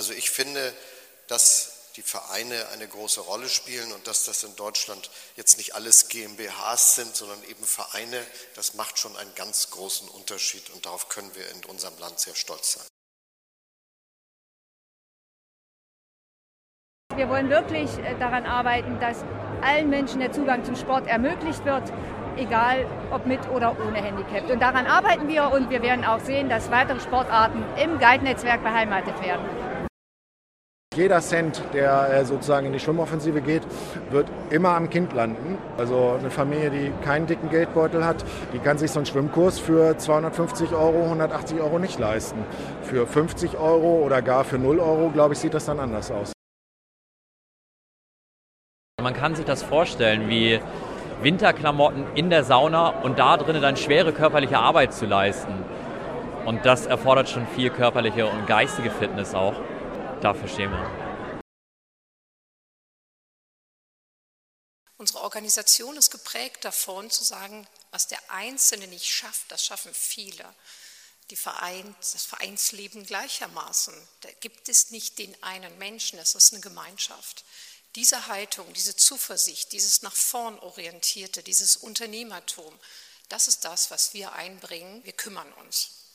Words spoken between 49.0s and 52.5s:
Man kann sich das vorstellen, wie Winterklamotten in der